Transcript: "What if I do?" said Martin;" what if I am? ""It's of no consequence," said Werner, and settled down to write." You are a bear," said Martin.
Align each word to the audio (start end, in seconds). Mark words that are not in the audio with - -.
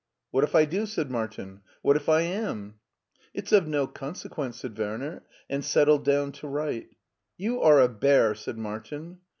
"What 0.31 0.43
if 0.43 0.55
I 0.55 0.65
do?" 0.65 0.87
said 0.87 1.11
Martin;" 1.11 1.61
what 1.83 1.95
if 1.95 2.09
I 2.09 2.21
am? 2.21 2.79
""It's 3.35 3.51
of 3.51 3.67
no 3.67 3.85
consequence," 3.85 4.59
said 4.61 4.75
Werner, 4.75 5.23
and 5.47 5.63
settled 5.63 6.05
down 6.05 6.31
to 6.41 6.47
write." 6.47 6.87
You 7.37 7.61
are 7.61 7.79
a 7.79 7.87
bear," 7.87 8.33
said 8.33 8.57
Martin. 8.57 9.19